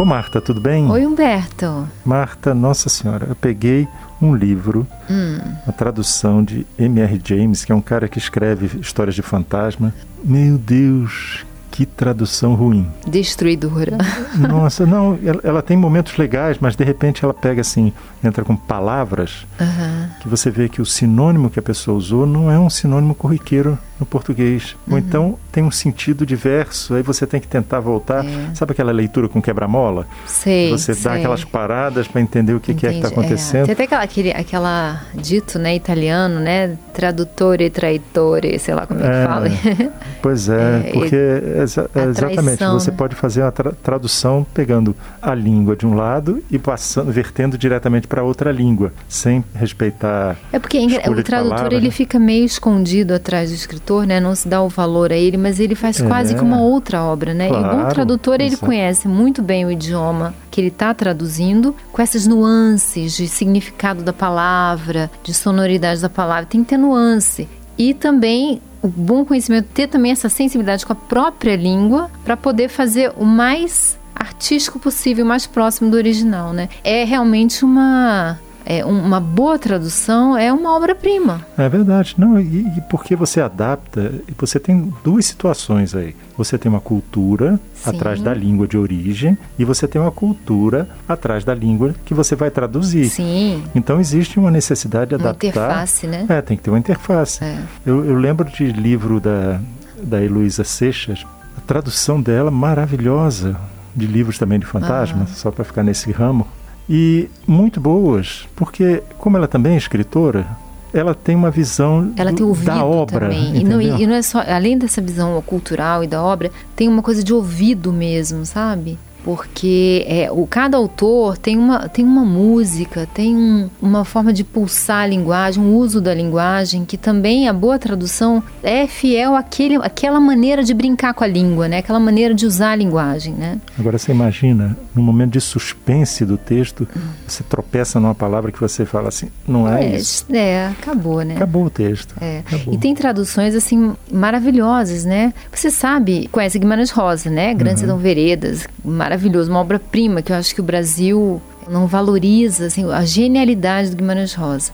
Ô 0.00 0.04
Marta, 0.06 0.40
tudo 0.40 0.62
bem? 0.62 0.90
Oi, 0.90 1.04
Humberto. 1.04 1.86
Marta, 2.06 2.54
nossa 2.54 2.88
senhora, 2.88 3.26
eu 3.28 3.36
peguei 3.36 3.86
um 4.18 4.34
livro, 4.34 4.86
hum. 5.10 5.38
a 5.66 5.72
tradução 5.72 6.42
de 6.42 6.66
M.R. 6.78 7.20
James, 7.22 7.66
que 7.66 7.70
é 7.70 7.74
um 7.74 7.82
cara 7.82 8.08
que 8.08 8.16
escreve 8.16 8.80
histórias 8.80 9.14
de 9.14 9.20
fantasma. 9.20 9.92
Meu 10.24 10.56
Deus, 10.56 11.44
que 11.70 11.84
tradução 11.84 12.54
ruim. 12.54 12.90
Destruidora. 13.06 13.98
Nossa, 14.40 14.86
não, 14.86 15.18
ela, 15.22 15.40
ela, 15.44 15.62
tem 15.62 15.76
momentos 15.76 16.16
legais, 16.16 16.56
mas 16.58 16.74
de 16.74 16.82
repente 16.82 17.22
ela 17.22 17.34
pega 17.34 17.60
assim, 17.60 17.92
entra 18.24 18.42
com 18.42 18.56
palavras 18.56 19.46
uhum. 19.60 20.08
que 20.22 20.28
você 20.30 20.50
vê 20.50 20.70
que 20.70 20.80
o 20.80 20.86
sinônimo 20.86 21.50
que 21.50 21.58
a 21.58 21.62
pessoa 21.62 21.98
usou 21.98 22.24
não 22.26 22.50
é 22.50 22.58
um 22.58 22.70
sinônimo 22.70 23.14
corriqueiro 23.14 23.78
no 24.00 24.06
português. 24.06 24.74
Uhum. 24.86 24.94
Ou 24.94 24.98
então 24.98 25.38
tem 25.52 25.62
um 25.62 25.70
sentido 25.70 26.24
diverso, 26.24 26.94
aí 26.94 27.02
você 27.02 27.26
tem 27.26 27.40
que 27.40 27.46
tentar 27.46 27.80
voltar. 27.80 28.24
É. 28.24 28.54
Sabe 28.54 28.72
aquela 28.72 28.90
leitura 28.90 29.28
com 29.28 29.40
quebra-mola? 29.42 30.06
Sei. 30.26 30.70
Você 30.70 30.94
sei. 30.94 31.04
dá 31.04 31.14
aquelas 31.14 31.44
paradas 31.44 32.08
para 32.08 32.20
entender 32.20 32.54
o 32.54 32.60
que, 32.60 32.72
que 32.74 32.86
é 32.86 32.90
que 32.90 32.96
está 32.96 33.08
acontecendo. 33.08 33.64
É. 33.64 33.66
Tem 33.66 33.72
até 33.74 33.84
aquela, 33.84 34.02
aquele, 34.02 34.30
aquela 34.32 35.02
dito 35.14 35.58
né, 35.58 35.76
italiano, 35.76 36.40
né? 36.40 36.76
Tradutore, 36.94 37.68
traitore, 37.70 38.58
sei 38.58 38.74
lá 38.74 38.86
como 38.86 39.00
é, 39.00 39.02
que 39.02 39.26
fala. 39.26 39.50
Pois 40.22 40.50
é, 40.50 40.82
é 40.86 40.92
porque 40.92 41.16
exa 41.16 41.90
exatamente 41.94 42.62
você 42.64 42.90
né? 42.90 42.96
pode 42.96 43.14
fazer 43.14 43.40
uma 43.40 43.50
tra 43.50 43.72
tradução 43.72 44.46
pegando 44.52 44.94
a 45.20 45.34
língua 45.34 45.74
de 45.74 45.86
um 45.86 45.94
lado 45.94 46.42
e 46.50 46.58
passando, 46.58 47.10
vertendo 47.10 47.56
diretamente 47.56 48.06
para 48.06 48.22
outra 48.22 48.52
língua, 48.52 48.92
sem 49.08 49.42
respeitar. 49.54 50.36
É 50.52 50.58
porque 50.58 50.78
o 50.78 51.22
tradutor 51.22 51.50
palavra, 51.50 51.74
ele 51.74 51.86
né? 51.86 51.90
fica 51.90 52.18
meio 52.18 52.44
escondido 52.44 53.14
atrás 53.14 53.50
do 53.50 53.54
escritor, 53.54 53.89
né? 54.06 54.20
Não 54.20 54.34
se 54.34 54.48
dá 54.48 54.62
o 54.62 54.68
valor 54.68 55.12
a 55.12 55.16
ele, 55.16 55.36
mas 55.36 55.58
ele 55.58 55.74
faz 55.74 56.00
é, 56.00 56.06
quase 56.06 56.34
como 56.34 56.54
uma 56.54 56.62
outra 56.62 57.02
obra, 57.02 57.34
né? 57.34 57.48
Claro, 57.48 57.64
e 57.64 57.68
o 57.68 57.82
bom 57.82 57.88
tradutor 57.88 58.40
ele 58.40 58.56
conhece 58.56 59.08
muito 59.08 59.42
bem 59.42 59.64
o 59.64 59.70
idioma 59.70 60.34
que 60.50 60.60
ele 60.60 60.68
está 60.68 60.92
traduzindo, 60.94 61.74
com 61.92 62.00
essas 62.02 62.26
nuances 62.26 63.16
de 63.16 63.28
significado 63.28 64.02
da 64.02 64.12
palavra, 64.12 65.10
de 65.22 65.32
sonoridade 65.32 66.00
da 66.00 66.08
palavra, 66.08 66.46
tem 66.46 66.62
que 66.62 66.70
ter 66.70 66.76
nuance. 66.76 67.48
E 67.78 67.94
também 67.94 68.60
o 68.82 68.88
bom 68.88 69.24
conhecimento, 69.24 69.68
ter 69.72 69.86
também 69.86 70.12
essa 70.12 70.28
sensibilidade 70.28 70.84
com 70.86 70.92
a 70.92 70.96
própria 70.96 71.56
língua 71.56 72.10
para 72.24 72.36
poder 72.36 72.68
fazer 72.68 73.12
o 73.16 73.24
mais 73.24 73.98
artístico 74.14 74.78
possível, 74.78 75.24
mais 75.24 75.46
próximo 75.46 75.90
do 75.90 75.96
original, 75.96 76.52
né? 76.52 76.68
É 76.84 77.04
realmente 77.04 77.64
uma 77.64 78.38
é, 78.70 78.84
uma 78.84 79.18
boa 79.18 79.58
tradução 79.58 80.38
é 80.38 80.52
uma 80.52 80.76
obra-prima. 80.76 81.44
É 81.58 81.68
verdade. 81.68 82.14
Não, 82.16 82.38
e, 82.38 82.60
e, 82.76 82.80
porque 82.88 83.16
você 83.16 83.40
adapta, 83.40 84.12
você 84.38 84.60
tem 84.60 84.94
duas 85.02 85.26
situações 85.26 85.92
aí. 85.92 86.14
Você 86.38 86.56
tem 86.56 86.70
uma 86.70 86.80
cultura 86.80 87.58
Sim. 87.74 87.90
atrás 87.90 88.20
da 88.20 88.32
língua 88.32 88.68
de 88.68 88.78
origem 88.78 89.36
e 89.58 89.64
você 89.64 89.88
tem 89.88 90.00
uma 90.00 90.12
cultura 90.12 90.88
atrás 91.08 91.42
da 91.42 91.52
língua 91.52 91.96
que 92.04 92.14
você 92.14 92.36
vai 92.36 92.48
traduzir. 92.48 93.06
Sim. 93.06 93.64
Então 93.74 93.98
existe 93.98 94.38
uma 94.38 94.52
necessidade 94.52 95.08
de 95.08 95.16
uma 95.16 95.30
adaptar. 95.30 95.48
interface, 95.48 96.06
né? 96.06 96.26
É, 96.28 96.40
tem 96.40 96.56
que 96.56 96.62
ter 96.62 96.70
uma 96.70 96.78
interface. 96.78 97.42
É. 97.42 97.58
Eu, 97.84 98.04
eu 98.04 98.14
lembro 98.14 98.48
de 98.48 98.70
livro 98.70 99.18
da, 99.18 99.60
da 100.00 100.22
Heloísa 100.22 100.62
Seixas, 100.62 101.26
a 101.58 101.60
tradução 101.62 102.22
dela 102.22 102.52
maravilhosa 102.52 103.58
de 103.96 104.06
livros 104.06 104.38
também 104.38 104.60
de 104.60 104.66
fantasmas, 104.66 105.28
ah. 105.32 105.34
só 105.34 105.50
para 105.50 105.64
ficar 105.64 105.82
nesse 105.82 106.12
ramo 106.12 106.46
e 106.92 107.30
muito 107.46 107.80
boas, 107.80 108.48
porque 108.56 109.00
como 109.16 109.36
ela 109.36 109.46
também 109.46 109.74
é 109.74 109.76
escritora, 109.76 110.44
ela 110.92 111.14
tem 111.14 111.36
uma 111.36 111.48
visão 111.48 112.12
ela 112.16 112.32
tem 112.32 112.44
ouvido 112.44 112.66
da 112.66 112.84
obra. 112.84 113.28
Também. 113.28 113.58
E 113.58 113.62
não, 113.62 113.80
e 113.80 114.06
não 114.08 114.14
é 114.14 114.22
só, 114.22 114.40
além 114.40 114.76
dessa 114.76 115.00
visão 115.00 115.40
cultural 115.42 116.02
e 116.02 116.08
da 116.08 116.20
obra, 116.20 116.50
tem 116.74 116.88
uma 116.88 117.00
coisa 117.00 117.22
de 117.22 117.32
ouvido 117.32 117.92
mesmo, 117.92 118.44
sabe? 118.44 118.98
Porque 119.24 120.04
é, 120.08 120.30
o, 120.30 120.46
cada 120.46 120.76
autor 120.76 121.36
tem 121.36 121.56
uma, 121.56 121.88
tem 121.88 122.04
uma 122.04 122.24
música, 122.24 123.06
tem 123.12 123.36
um, 123.36 123.70
uma 123.80 124.04
forma 124.04 124.32
de 124.32 124.44
pulsar 124.44 125.04
a 125.04 125.06
linguagem, 125.06 125.62
um 125.62 125.74
uso 125.74 126.00
da 126.00 126.14
linguagem, 126.14 126.84
que 126.84 126.96
também 126.96 127.48
a 127.48 127.52
boa 127.52 127.78
tradução 127.78 128.42
é 128.62 128.86
fiel 128.86 129.34
àquele, 129.34 129.76
àquela 129.76 130.20
maneira 130.20 130.62
de 130.62 130.74
brincar 130.74 131.14
com 131.14 131.24
a 131.24 131.26
língua, 131.26 131.68
né? 131.68 131.78
aquela 131.78 132.00
maneira 132.00 132.34
de 132.34 132.46
usar 132.46 132.72
a 132.72 132.76
linguagem. 132.76 133.34
Né? 133.34 133.60
Agora 133.78 133.98
você 133.98 134.12
imagina, 134.12 134.76
no 134.94 135.02
momento 135.02 135.32
de 135.32 135.40
suspense 135.40 136.24
do 136.24 136.36
texto, 136.36 136.86
você 137.26 137.42
tropeça 137.42 138.00
numa 138.00 138.14
palavra 138.14 138.50
que 138.50 138.60
você 138.60 138.84
fala 138.84 139.08
assim, 139.08 139.28
não 139.46 139.68
é, 139.68 139.84
é 139.84 139.96
isso? 139.96 140.24
É, 140.30 140.68
acabou, 140.68 141.22
né? 141.22 141.36
Acabou 141.36 141.64
o 141.66 141.70
texto. 141.70 142.14
É. 142.20 142.40
Acabou. 142.40 142.74
E 142.74 142.78
tem 142.78 142.94
traduções 142.94 143.54
assim 143.54 143.94
maravilhosas, 144.12 145.04
né? 145.04 145.32
Você 145.52 145.70
sabe, 145.70 146.28
conhece 146.32 146.58
Guimarães 146.58 146.90
Rosa, 146.90 147.30
né? 147.30 147.54
Grandes 147.54 147.82
uhum. 147.82 147.96
Veredas, 147.96 148.66
maravilhoso, 149.10 149.50
uma 149.50 149.60
obra-prima 149.60 150.22
que 150.22 150.30
eu 150.30 150.36
acho 150.36 150.54
que 150.54 150.60
o 150.60 150.64
Brasil 150.64 151.42
não 151.68 151.88
valoriza 151.88 152.66
assim, 152.66 152.88
a 152.90 153.04
genialidade 153.04 153.90
do 153.90 153.96
Guimarães 153.96 154.34
Rosa, 154.34 154.70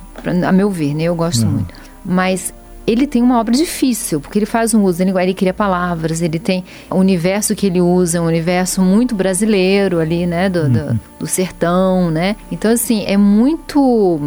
a 0.47 0.53
meu 0.53 0.71
ver, 0.71 0.95
né? 0.95 1.05
Eu 1.05 1.15
gosto 1.15 1.45
uhum. 1.45 1.53
muito. 1.53 1.75
Mas 2.05 2.53
ele 2.87 3.07
tem 3.07 3.23
uma 3.23 3.41
obra 3.41 3.55
difícil, 3.55 4.21
porque 4.21 4.39
ele 4.39 4.47
faz 4.47 4.75
um 4.75 4.85
uso 4.85 4.99
da 4.99 5.07
linguagem, 5.07 5.31
ele 5.31 5.35
cria 5.35 5.55
palavras, 5.55 6.21
ele 6.21 6.39
tem 6.39 6.63
o 6.91 6.97
universo 6.97 7.55
que 7.55 7.67
ele 7.67 7.81
usa, 7.81 8.19
é 8.19 8.21
um 8.21 8.27
universo 8.27 8.83
muito 8.83 9.15
brasileiro 9.15 9.99
ali, 9.99 10.27
né, 10.27 10.51
do, 10.51 10.61
uhum. 10.61 10.73
do, 10.73 11.01
do, 11.21 11.27
sertão, 11.27 12.11
né? 12.11 12.37
Então, 12.53 12.71
assim, 12.71 13.05
é 13.07 13.17
muito 13.17 14.21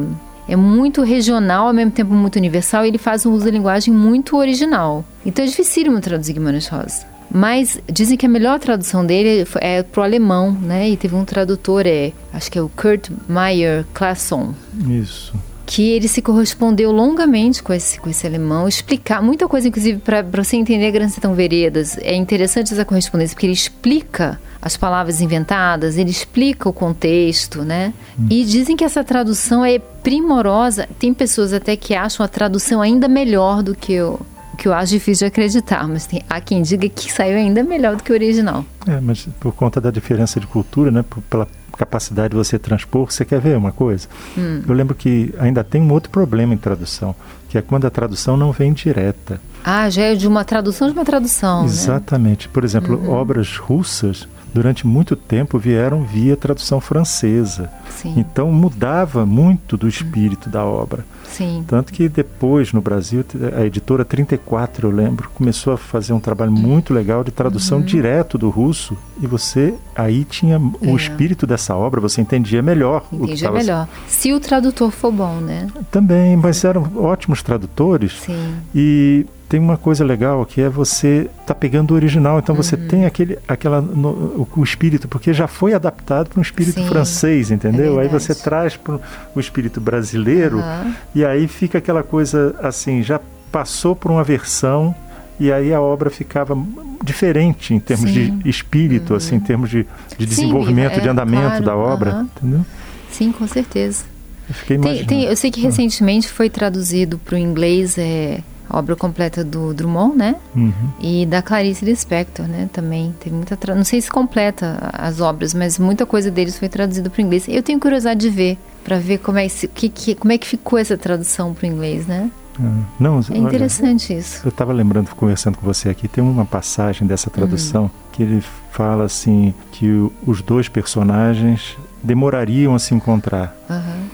é 0.47 0.55
muito 0.55 1.03
regional, 1.03 1.67
ao 1.67 1.73
mesmo 1.73 1.91
tempo 1.91 2.11
muito 2.11 2.37
universal, 2.37 2.83
e 2.83 2.87
ele 2.87 2.97
faz 2.97 3.23
um 3.27 3.31
uso 3.31 3.45
da 3.45 3.51
linguagem 3.51 3.93
muito 3.93 4.35
original. 4.35 5.05
Então 5.23 5.45
é 5.45 5.47
dificílimo 5.47 6.01
traduzir 6.01 6.33
Guimarães 6.33 6.67
Rosa. 6.67 7.05
Mas 7.31 7.79
dizem 7.91 8.17
que 8.17 8.25
a 8.25 8.29
melhor 8.29 8.59
tradução 8.59 9.05
dele 9.05 9.45
é 9.61 9.83
pro 9.83 10.01
alemão, 10.01 10.51
né? 10.51 10.89
E 10.89 10.97
teve 10.97 11.15
um 11.15 11.25
tradutor, 11.25 11.85
é, 11.85 12.11
acho 12.33 12.51
que 12.51 12.57
é 12.57 12.61
o 12.61 12.69
Kurt 12.69 13.09
Meyer 13.27 13.85
Classon. 13.93 14.53
Isso 14.87 15.33
que 15.69 15.91
ele 15.91 16.07
se 16.07 16.19
correspondeu 16.19 16.91
longamente 16.91 17.61
com 17.61 17.71
esse, 17.71 17.99
com 17.99 18.09
esse 18.09 18.25
alemão, 18.25 18.67
explicar 18.67 19.21
muita 19.21 19.47
coisa, 19.47 19.67
inclusive, 19.67 19.99
para 19.99 20.23
você 20.23 20.57
entender 20.57 20.89
Grandes 20.89 21.13
Sertão 21.13 21.35
Veredas. 21.35 21.95
É 21.99 22.15
interessante 22.15 22.73
essa 22.73 22.83
correspondência, 22.83 23.35
porque 23.35 23.45
ele 23.45 23.53
explica 23.53 24.41
as 24.59 24.75
palavras 24.75 25.21
inventadas, 25.21 25.95
ele 25.95 26.09
explica 26.09 26.67
o 26.67 26.73
contexto, 26.73 27.61
né? 27.61 27.93
Hum. 28.19 28.25
E 28.31 28.43
dizem 28.45 28.75
que 28.75 28.83
essa 28.83 29.03
tradução 29.03 29.63
é 29.63 29.77
primorosa. 29.77 30.89
Tem 30.97 31.13
pessoas 31.13 31.53
até 31.53 31.75
que 31.75 31.93
acham 31.93 32.25
a 32.25 32.27
tradução 32.27 32.81
ainda 32.81 33.07
melhor 33.07 33.61
do 33.61 33.75
que 33.75 34.01
o, 34.01 34.19
que 34.59 34.67
eu 34.67 34.73
acho 34.73 34.91
difícil 34.91 35.25
de 35.25 35.31
acreditar, 35.31 35.87
mas 35.87 36.05
tem, 36.05 36.21
há 36.29 36.41
quem 36.41 36.61
diga 36.61 36.87
que 36.89 37.11
saiu 37.11 37.37
ainda 37.37 37.63
melhor 37.63 37.95
do 37.95 38.03
que 38.03 38.11
o 38.11 38.13
original. 38.13 38.65
É, 38.85 38.99
mas 38.99 39.27
por 39.39 39.53
conta 39.53 39.79
da 39.79 39.89
diferença 39.89 40.39
de 40.39 40.45
cultura, 40.45 40.91
né, 40.91 41.03
por, 41.09 41.21
pela 41.23 41.47
capacidade 41.77 42.31
de 42.31 42.35
você 42.35 42.59
transpor, 42.59 43.09
você 43.09 43.23
quer 43.23 43.39
ver 43.39 43.55
uma 43.55 43.71
coisa? 43.71 44.07
Hum. 44.37 44.61
Eu 44.67 44.75
lembro 44.75 44.93
que 44.93 45.33
ainda 45.39 45.63
tem 45.63 45.81
um 45.81 45.91
outro 45.91 46.11
problema 46.11 46.53
em 46.53 46.57
tradução, 46.57 47.15
que 47.47 47.57
é 47.57 47.61
quando 47.61 47.85
a 47.85 47.89
tradução 47.89 48.35
não 48.35 48.51
vem 48.51 48.73
direta. 48.73 49.39
Ah, 49.63 49.89
já 49.89 50.03
é 50.03 50.15
de 50.15 50.27
uma 50.27 50.43
tradução 50.43 50.87
de 50.87 50.93
uma 50.93 51.05
tradução. 51.05 51.61
Né? 51.61 51.67
Exatamente. 51.67 52.47
Né? 52.47 52.51
Por 52.53 52.65
exemplo, 52.65 52.97
uhum. 52.97 53.11
obras 53.11 53.57
russas 53.57 54.27
durante 54.53 54.85
muito 54.85 55.15
tempo 55.15 55.57
vieram 55.57 56.03
via 56.03 56.35
tradução 56.35 56.79
francesa. 56.79 57.69
Sim. 57.89 58.15
Então 58.17 58.51
mudava 58.51 59.25
muito 59.25 59.77
do 59.77 59.87
espírito 59.87 60.49
da 60.49 60.63
obra. 60.65 61.05
Sim. 61.25 61.63
Tanto 61.67 61.93
que 61.93 62.09
depois 62.09 62.73
no 62.73 62.81
Brasil 62.81 63.23
a 63.55 63.65
editora 63.65 64.03
34, 64.03 64.87
eu 64.87 64.91
lembro, 64.91 65.29
começou 65.29 65.73
a 65.73 65.77
fazer 65.77 66.13
um 66.13 66.19
trabalho 66.19 66.51
muito 66.51 66.93
legal 66.93 67.23
de 67.23 67.31
tradução 67.31 67.79
uhum. 67.79 67.85
direto 67.85 68.37
do 68.37 68.49
russo 68.49 68.97
e 69.21 69.27
você 69.27 69.73
aí 69.95 70.23
tinha 70.23 70.55
é. 70.55 70.91
o 70.91 70.95
espírito 70.95 71.45
dessa 71.45 71.75
obra, 71.75 72.01
você 72.01 72.21
entendia 72.21 72.61
melhor 72.61 73.03
entendia 73.11 73.25
o 73.25 73.27
que 73.27 73.33
estava 73.33 73.57
melhor. 73.57 73.87
Se 74.07 74.33
o 74.33 74.39
tradutor 74.39 74.91
for 74.91 75.11
bom, 75.11 75.35
né? 75.35 75.67
Também, 75.91 76.35
mas 76.35 76.63
eram 76.63 76.89
ótimos 76.95 77.43
tradutores. 77.43 78.13
Sim. 78.21 78.55
E 78.73 79.25
tem 79.49 79.59
uma 79.59 79.77
coisa 79.77 80.05
legal 80.05 80.45
que 80.45 80.61
é 80.61 80.69
você 80.69 81.27
tá 81.43 81.55
pegando 81.55 81.91
o 81.91 81.95
original, 81.95 82.37
então 82.37 82.55
uhum. 82.55 82.61
você 82.61 82.77
tem 82.77 83.07
aquele, 83.07 83.39
aquela 83.47 83.81
no, 83.81 84.47
o, 84.55 84.63
espírito 84.63 85.07
porque 85.07 85.33
já 85.33 85.47
foi 85.47 85.73
adaptado 85.73 86.29
para 86.29 86.39
um 86.39 86.41
espírito 86.41 86.79
Sim, 86.79 86.87
francês, 86.87 87.49
entendeu? 87.49 87.99
É 87.99 88.03
aí 88.03 88.07
você 88.07 88.35
traz 88.35 88.77
para 88.77 88.99
o 89.35 89.39
espírito 89.39 89.81
brasileiro 89.81 90.57
uhum. 90.57 90.93
e 91.15 91.25
aí 91.25 91.47
fica 91.47 91.79
aquela 91.79 92.03
coisa 92.03 92.55
assim, 92.61 93.01
já 93.01 93.19
passou 93.51 93.95
por 93.95 94.11
uma 94.11 94.23
versão 94.23 94.93
e 95.39 95.51
aí 95.51 95.73
a 95.73 95.81
obra 95.81 96.11
ficava 96.11 96.55
diferente 97.03 97.73
em 97.73 97.79
termos 97.79 98.11
Sim. 98.11 98.37
de 98.37 98.49
espírito, 98.49 99.11
uhum. 99.11 99.17
assim, 99.17 99.35
em 99.35 99.39
termos 99.39 99.71
de, 99.71 99.87
de 100.15 100.25
desenvolvimento, 100.27 100.93
Sim, 100.93 100.99
é, 100.99 101.03
de 101.03 101.09
andamento 101.09 101.47
claro, 101.47 101.65
da 101.65 101.75
obra, 101.75 102.27
entendeu? 102.37 102.63
Sim, 103.09 103.31
com 103.31 103.47
certeza. 103.47 104.03
Eu, 104.47 104.53
fiquei 104.53 104.77
tem, 104.77 105.05
tem, 105.05 105.23
eu 105.23 105.35
sei 105.35 105.49
que 105.49 105.59
ah. 105.61 105.63
recentemente 105.63 106.27
foi 106.27 106.51
traduzido 106.51 107.17
para 107.17 107.35
o 107.35 107.37
inglês 107.37 107.97
é, 107.97 108.41
a 108.69 108.77
obra 108.77 108.95
completa 108.95 109.43
do 109.43 109.73
Drummond, 109.73 110.15
né? 110.17 110.35
Uhum. 110.55 110.73
E 110.99 111.25
da 111.25 111.41
Clarice 111.41 111.83
Lispector, 111.83 112.47
né? 112.47 112.69
Também 112.71 113.13
tem 113.19 113.33
muita 113.33 113.57
tra... 113.57 113.73
não 113.73 113.83
sei 113.83 114.01
se 114.01 114.09
completa 114.09 114.77
as 114.93 115.19
obras, 115.19 115.53
mas 115.53 115.79
muita 115.79 116.05
coisa 116.05 116.29
deles 116.29 116.57
foi 116.57 116.69
traduzida 116.69 117.09
para 117.09 117.21
o 117.21 117.25
inglês. 117.25 117.45
Eu 117.47 117.63
tenho 117.63 117.79
curiosidade 117.79 118.19
de 118.19 118.29
ver 118.29 118.57
para 118.83 118.97
ver 118.97 119.17
como 119.17 119.37
é 119.37 119.47
que, 119.47 119.89
que, 119.89 120.15
como 120.15 120.31
é 120.31 120.37
que 120.37 120.47
ficou 120.47 120.77
essa 120.77 120.97
tradução 120.97 121.53
para 121.53 121.67
o 121.67 121.71
inglês, 121.71 122.05
né? 122.07 122.29
Ah, 122.61 122.83
não, 122.99 123.21
é 123.31 123.37
interessante 123.37 124.11
olha, 124.11 124.19
isso. 124.19 124.41
Eu 124.45 124.49
estava 124.49 124.73
lembrando, 124.73 125.09
conversando 125.15 125.57
com 125.57 125.65
você 125.65 125.89
aqui, 125.89 126.07
tem 126.07 126.23
uma 126.23 126.45
passagem 126.45 127.07
dessa 127.07 127.29
tradução 127.29 127.83
uhum. 127.83 127.89
que 128.11 128.21
ele 128.21 128.43
fala 128.71 129.05
assim 129.05 129.53
que 129.71 129.89
o, 129.89 130.11
os 130.25 130.41
dois 130.41 130.67
personagens 130.67 131.77
demorariam 132.03 132.75
a 132.75 132.79
se 132.79 132.93
encontrar. 132.93 133.55
Uhum. 133.69 134.09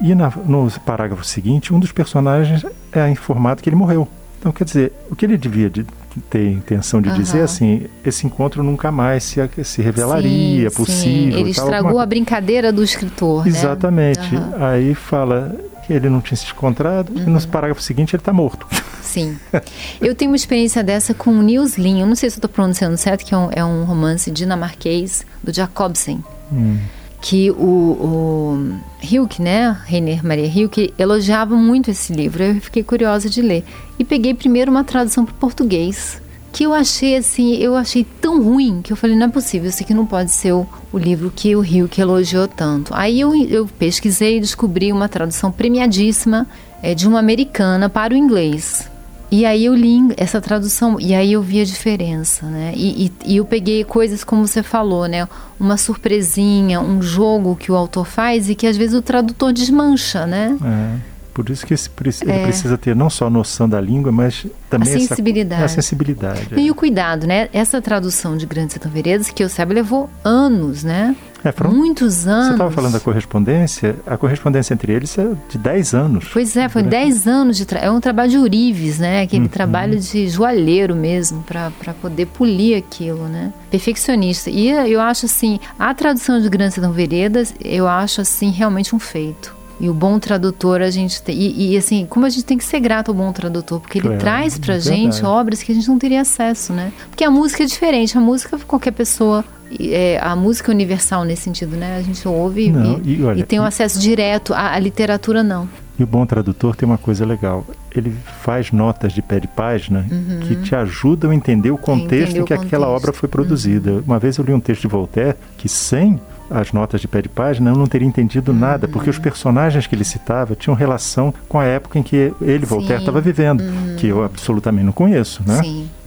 E 0.00 0.14
na, 0.14 0.32
no 0.46 0.70
parágrafo 0.84 1.24
seguinte, 1.24 1.74
um 1.74 1.80
dos 1.80 1.92
personagens 1.92 2.64
é 2.92 3.08
informado 3.08 3.62
que 3.62 3.68
ele 3.68 3.76
morreu. 3.76 4.08
Então, 4.38 4.52
quer 4.52 4.64
dizer, 4.64 4.92
o 5.10 5.16
que 5.16 5.26
ele 5.26 5.36
devia 5.36 5.68
de, 5.68 5.84
ter 6.30 6.50
intenção 6.50 7.00
de 7.00 7.10
uhum. 7.10 7.16
dizer 7.16 7.42
assim, 7.42 7.86
esse 8.04 8.26
encontro 8.26 8.62
nunca 8.62 8.90
mais 8.90 9.24
se, 9.24 9.40
se 9.64 9.82
revelaria 9.82 10.70
sim, 10.70 10.76
possível. 10.76 11.32
Sim. 11.32 11.40
Ele 11.40 11.50
estragou 11.50 11.98
a 11.98 12.06
brincadeira 12.06 12.72
do 12.72 12.82
escritor. 12.82 13.44
Né? 13.44 13.50
Exatamente. 13.50 14.34
Né? 14.34 14.40
Uhum. 14.40 14.64
Aí 14.64 14.94
fala 14.94 15.54
que 15.86 15.92
ele 15.92 16.08
não 16.08 16.20
tinha 16.20 16.36
se 16.36 16.50
encontrado 16.50 17.10
uhum. 17.10 17.22
e 17.22 17.26
no 17.26 17.38
uhum. 17.38 17.46
parágrafo 17.48 17.82
seguinte 17.82 18.14
ele 18.14 18.20
está 18.20 18.32
morto. 18.32 18.66
Sim. 19.02 19.36
Eu 20.00 20.14
tenho 20.14 20.30
uma 20.30 20.36
experiência 20.36 20.82
dessa 20.82 21.12
com 21.12 21.30
o 21.30 21.42
Nils 21.42 21.76
Lin. 21.76 22.00
Eu 22.00 22.06
não 22.06 22.14
sei 22.14 22.30
se 22.30 22.38
estou 22.38 22.48
pronunciando 22.48 22.96
certo, 22.96 23.24
que 23.24 23.34
é 23.34 23.36
um, 23.36 23.48
é 23.52 23.64
um 23.64 23.84
romance 23.84 24.30
dinamarquês 24.30 25.26
do 25.42 25.52
Jacobsen. 25.52 26.24
Hum 26.50 26.78
que 27.20 27.50
o, 27.50 27.54
o 27.56 28.78
Hilke, 29.02 29.42
né, 29.42 29.76
Reiner 29.84 30.24
Maria 30.24 30.46
Hilke, 30.46 30.94
elogiava 30.98 31.54
muito 31.54 31.90
esse 31.90 32.12
livro. 32.12 32.42
Eu 32.42 32.60
fiquei 32.60 32.82
curiosa 32.82 33.28
de 33.28 33.42
ler 33.42 33.64
e 33.98 34.04
peguei 34.04 34.34
primeiro 34.34 34.70
uma 34.70 34.84
tradução 34.84 35.24
para 35.24 35.34
português 35.34 36.20
que 36.52 36.64
eu 36.64 36.72
achei 36.72 37.16
assim, 37.16 37.54
eu 37.56 37.76
achei 37.76 38.04
tão 38.20 38.42
ruim 38.42 38.82
que 38.82 38.92
eu 38.92 38.96
falei 38.96 39.16
não 39.16 39.26
é 39.26 39.30
possível, 39.30 39.68
isso 39.68 39.82
aqui 39.82 39.94
não 39.94 40.04
pode 40.04 40.32
ser 40.32 40.52
o, 40.52 40.66
o 40.92 40.98
livro 40.98 41.32
que 41.34 41.54
o 41.54 41.64
Hilke 41.64 42.00
elogiou 42.00 42.48
tanto. 42.48 42.92
Aí 42.94 43.20
eu, 43.20 43.34
eu 43.46 43.66
pesquisei 43.78 44.36
e 44.36 44.40
descobri 44.40 44.92
uma 44.92 45.08
tradução 45.08 45.52
premiadíssima 45.52 46.46
é, 46.82 46.94
de 46.94 47.06
uma 47.06 47.18
americana 47.18 47.88
para 47.88 48.14
o 48.14 48.16
inglês. 48.16 48.90
E 49.30 49.46
aí 49.46 49.66
eu 49.66 49.74
li 49.74 50.12
essa 50.16 50.40
tradução 50.40 50.98
e 50.98 51.14
aí 51.14 51.32
eu 51.32 51.42
vi 51.42 51.60
a 51.60 51.64
diferença, 51.64 52.46
né? 52.46 52.72
E, 52.74 53.06
e, 53.06 53.12
e, 53.26 53.36
eu 53.36 53.44
peguei 53.44 53.84
coisas 53.84 54.24
como 54.24 54.46
você 54.46 54.62
falou, 54.62 55.06
né? 55.06 55.28
Uma 55.58 55.76
surpresinha, 55.76 56.80
um 56.80 57.00
jogo 57.00 57.54
que 57.54 57.70
o 57.70 57.76
autor 57.76 58.06
faz 58.06 58.50
e 58.50 58.54
que 58.56 58.66
às 58.66 58.76
vezes 58.76 58.94
o 58.94 59.02
tradutor 59.02 59.52
desmancha, 59.52 60.26
né? 60.26 60.56
É. 60.64 61.10
Por 61.32 61.48
isso 61.48 61.64
que 61.64 61.72
esse, 61.72 61.88
ele 62.22 62.32
é. 62.32 62.42
precisa 62.42 62.76
ter 62.76 62.94
não 62.94 63.08
só 63.08 63.28
a 63.28 63.30
noção 63.30 63.68
da 63.68 63.80
língua, 63.80 64.10
mas 64.10 64.46
também 64.68 64.94
a 64.94 64.98
sensibilidade. 64.98 65.62
Essa, 65.62 65.78
a 65.78 65.82
sensibilidade. 65.82 66.48
E 66.56 66.68
é. 66.68 66.70
o 66.70 66.74
cuidado, 66.74 67.26
né? 67.26 67.48
Essa 67.52 67.80
tradução 67.80 68.36
de 68.36 68.46
Grandes 68.46 68.72
Sertão 68.72 68.90
Veredas, 68.90 69.30
que 69.30 69.42
eu 69.42 69.48
saiba, 69.48 69.72
levou 69.72 70.10
anos, 70.24 70.82
né? 70.82 71.14
É, 71.44 71.52
foram, 71.52 71.72
Muitos 71.72 72.26
anos. 72.26 72.46
Você 72.46 72.52
estava 72.52 72.70
falando 72.70 72.92
da 72.92 73.00
correspondência, 73.00 73.96
a 74.06 74.16
correspondência 74.16 74.74
entre 74.74 74.92
eles 74.92 75.16
é 75.18 75.32
de 75.48 75.58
10 75.58 75.94
anos. 75.94 76.28
Pois 76.32 76.56
é, 76.56 76.68
foi 76.68 76.82
10 76.82 77.26
anos 77.26 77.56
de 77.56 77.66
É 77.74 77.90
um 77.90 78.00
trabalho 78.00 78.30
de 78.30 78.38
Urives, 78.38 78.98
né? 78.98 79.22
Aquele 79.22 79.44
uhum. 79.44 79.48
trabalho 79.48 79.98
de 79.98 80.28
joalheiro 80.28 80.94
mesmo, 80.94 81.42
para 81.42 81.94
poder 82.00 82.26
polir 82.26 82.76
aquilo, 82.76 83.28
né? 83.28 83.52
Perfeccionista. 83.70 84.50
E 84.50 84.68
eu 84.70 85.00
acho 85.00 85.26
assim, 85.26 85.58
a 85.78 85.94
tradução 85.94 86.40
de 86.40 86.48
Grandes 86.48 86.74
Sertão 86.74 86.92
Veredas, 86.92 87.54
eu 87.62 87.88
acho 87.88 88.20
assim, 88.20 88.50
realmente 88.50 88.94
um 88.94 88.98
feito. 88.98 89.60
E 89.80 89.88
o 89.88 89.94
bom 89.94 90.18
tradutor, 90.18 90.82
a 90.82 90.90
gente 90.90 91.22
tem. 91.22 91.34
E, 91.34 91.72
e, 91.72 91.76
assim, 91.76 92.06
como 92.08 92.26
a 92.26 92.28
gente 92.28 92.44
tem 92.44 92.58
que 92.58 92.64
ser 92.64 92.80
grato 92.80 93.10
ao 93.10 93.14
bom 93.14 93.32
tradutor, 93.32 93.80
porque 93.80 93.98
ele 93.98 94.08
é, 94.12 94.16
traz 94.18 94.58
pra 94.58 94.74
é 94.74 94.80
gente 94.80 95.24
obras 95.24 95.62
que 95.62 95.72
a 95.72 95.74
gente 95.74 95.88
não 95.88 95.98
teria 95.98 96.20
acesso, 96.20 96.74
né? 96.74 96.92
Porque 97.08 97.24
a 97.24 97.30
música 97.30 97.62
é 97.62 97.66
diferente, 97.66 98.16
a 98.16 98.20
música 98.20 98.58
qualquer 98.66 98.90
pessoa. 98.90 99.42
É, 99.78 100.18
a 100.20 100.34
música 100.34 100.72
é 100.72 100.74
universal 100.74 101.24
nesse 101.24 101.42
sentido, 101.42 101.76
né? 101.76 101.96
A 101.96 102.02
gente 102.02 102.26
ouve 102.26 102.70
não, 102.70 103.00
e, 103.04 103.16
e, 103.16 103.24
olha, 103.24 103.40
e, 103.40 103.42
tem 103.42 103.60
um 103.60 103.64
acesso 103.64 104.00
direto, 104.00 104.52
à, 104.52 104.78
literatura 104.78 105.42
não. 105.42 105.68
E 105.98 106.02
o 106.02 106.06
bom 106.06 106.24
tradutor 106.24 106.74
tem 106.74 106.88
uma 106.88 106.98
coisa 106.98 107.26
legal. 107.26 107.64
Ele 107.94 108.10
faz 108.42 108.72
notas 108.72 109.12
de 109.12 109.20
pé 109.20 109.38
de 109.38 109.46
página 109.46 110.06
uhum. 110.10 110.40
que 110.40 110.56
te 110.56 110.74
ajudam 110.74 111.30
a 111.30 111.34
entender 111.34 111.70
o 111.70 111.76
contexto 111.76 112.30
em 112.38 112.44
que 112.44 112.54
contexto. 112.54 112.66
aquela 112.66 112.88
obra 112.88 113.12
foi 113.12 113.28
produzida. 113.28 113.92
Uhum. 113.92 114.02
Uma 114.06 114.18
vez 114.18 114.38
eu 114.38 114.44
li 114.44 114.52
um 114.52 114.60
texto 114.60 114.82
de 114.82 114.88
Voltaire 114.88 115.36
que 115.58 115.68
sem 115.68 116.18
as 116.50 116.72
notas 116.72 117.00
de 117.00 117.08
pé 117.08 117.22
de 117.22 117.28
página, 117.28 117.70
eu 117.70 117.76
não 117.76 117.86
teria 117.86 118.06
entendido 118.06 118.52
nada, 118.52 118.86
uhum. 118.86 118.92
porque 118.92 119.08
os 119.08 119.18
personagens 119.18 119.86
que 119.86 119.94
ele 119.94 120.04
citava 120.04 120.56
tinham 120.56 120.74
relação 120.74 121.32
com 121.48 121.58
a 121.58 121.64
época 121.64 121.98
em 121.98 122.02
que 122.02 122.32
ele, 122.40 122.66
Voltaire, 122.66 123.00
estava 123.00 123.20
vivendo, 123.20 123.60
uhum. 123.60 123.96
que 123.96 124.08
eu 124.08 124.24
absolutamente 124.24 124.84
não 124.84 124.92
conheço, 124.92 125.42
né? 125.46 125.60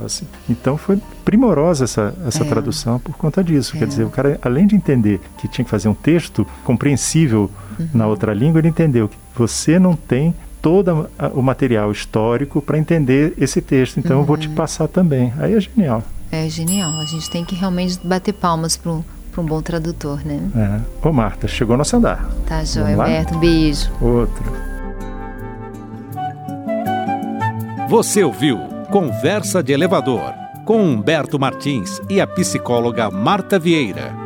Assim, 0.03 0.27
então 0.49 0.77
foi 0.77 0.99
primorosa 1.23 1.85
essa, 1.85 2.13
essa 2.27 2.43
é. 2.43 2.47
tradução 2.47 2.99
por 2.99 3.15
conta 3.15 3.43
disso. 3.43 3.75
É. 3.75 3.79
Quer 3.79 3.87
dizer, 3.87 4.03
o 4.03 4.09
cara, 4.09 4.37
além 4.41 4.67
de 4.67 4.75
entender 4.75 5.21
que 5.37 5.47
tinha 5.47 5.63
que 5.63 5.71
fazer 5.71 5.87
um 5.87 5.93
texto 5.93 6.45
compreensível 6.63 7.49
uhum. 7.79 7.87
na 7.93 8.07
outra 8.07 8.33
língua, 8.33 8.59
ele 8.59 8.67
entendeu 8.67 9.07
que 9.07 9.15
você 9.35 9.79
não 9.79 9.95
tem 9.95 10.35
todo 10.61 11.09
o 11.33 11.41
material 11.41 11.91
histórico 11.91 12.61
para 12.61 12.77
entender 12.77 13.33
esse 13.37 13.61
texto, 13.61 13.99
então 13.99 14.19
eu 14.19 14.25
vou 14.25 14.37
te 14.37 14.47
uhum. 14.47 14.55
passar 14.55 14.87
também. 14.87 15.33
Aí 15.37 15.53
é 15.53 15.59
genial. 15.59 16.03
É 16.31 16.49
genial. 16.49 16.99
A 16.99 17.05
gente 17.05 17.29
tem 17.29 17.45
que 17.45 17.53
realmente 17.53 17.99
bater 18.03 18.33
palmas 18.33 18.75
para 18.75 18.91
para 19.33 19.41
um 19.41 19.45
bom 19.45 19.61
tradutor, 19.61 20.19
né? 20.23 20.39
É. 20.55 21.07
Ô 21.07 21.11
Marta, 21.11 21.47
chegou 21.47 21.75
nosso 21.75 21.97
andar. 21.97 22.29
Tá, 22.47 22.63
joia, 22.63 22.95
Alberto. 22.95 23.35
Um 23.35 23.39
beijo. 23.39 23.91
Outro. 23.99 24.43
Você 27.89 28.23
ouviu 28.23 28.59
Conversa 28.89 29.63
de 29.63 29.73
Elevador 29.73 30.33
com 30.65 30.81
Humberto 30.81 31.39
Martins 31.39 31.99
e 32.09 32.21
a 32.21 32.27
psicóloga 32.27 33.09
Marta 33.09 33.59
Vieira. 33.59 34.22